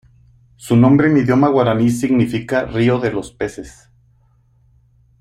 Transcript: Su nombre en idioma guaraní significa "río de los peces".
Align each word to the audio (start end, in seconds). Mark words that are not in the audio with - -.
Su 0.55 0.75
nombre 0.77 1.09
en 1.09 1.17
idioma 1.17 1.49
guaraní 1.49 1.91
significa 1.91 2.65
"río 2.65 2.97
de 2.97 3.11
los 3.11 3.31
peces". 3.31 3.87